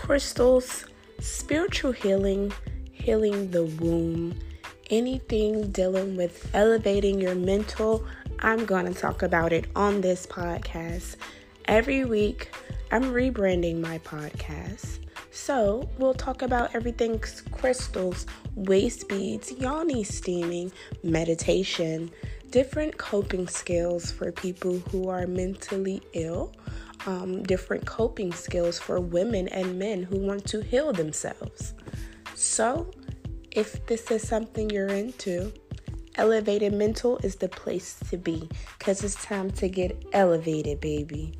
crystals, 0.00 0.86
spiritual 1.18 1.92
healing, 1.92 2.50
healing 2.90 3.50
the 3.50 3.64
womb, 3.64 4.34
anything 4.88 5.70
dealing 5.72 6.16
with 6.16 6.48
elevating 6.54 7.20
your 7.20 7.34
mental, 7.34 8.02
I'm 8.38 8.64
going 8.64 8.86
to 8.86 8.98
talk 8.98 9.22
about 9.22 9.52
it 9.52 9.66
on 9.76 10.00
this 10.00 10.26
podcast. 10.26 11.16
Every 11.66 12.06
week, 12.06 12.50
I'm 12.90 13.12
rebranding 13.12 13.78
my 13.78 13.98
podcast. 13.98 15.00
So, 15.32 15.86
we'll 15.98 16.14
talk 16.14 16.40
about 16.40 16.74
everything 16.74 17.22
crystals, 17.52 18.24
waist 18.54 19.06
beads, 19.06 19.52
yoni 19.52 20.02
steaming, 20.02 20.72
meditation, 21.04 22.10
different 22.50 22.98
coping 22.98 23.46
skills 23.46 24.10
for 24.10 24.32
people 24.32 24.78
who 24.90 25.08
are 25.08 25.26
mentally 25.26 26.02
ill, 26.12 26.52
um, 27.06 27.42
different 27.42 27.86
coping 27.86 28.32
skills 28.32 28.78
for 28.78 29.00
women 29.00 29.48
and 29.48 29.78
men 29.78 30.02
who 30.02 30.18
want 30.18 30.44
to 30.46 30.60
heal 30.60 30.92
themselves. 30.92 31.74
So, 32.34 32.90
if 33.50 33.84
this 33.86 34.10
is 34.10 34.26
something 34.26 34.70
you're 34.70 34.88
into, 34.88 35.52
Elevated 36.16 36.72
Mental 36.72 37.18
is 37.18 37.36
the 37.36 37.48
place 37.48 37.98
to 38.10 38.16
be 38.16 38.48
because 38.78 39.02
it's 39.04 39.14
time 39.24 39.50
to 39.52 39.68
get 39.68 40.04
elevated, 40.12 40.80
baby. 40.80 41.34